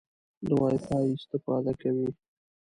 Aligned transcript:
د 0.45 0.47
وای 0.59 0.77
فای 0.85 1.05
استفاده 1.15 1.73
کوئ؟ 1.81 2.07